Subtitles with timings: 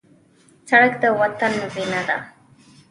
[0.69, 2.17] سړک د وطن وینه ده.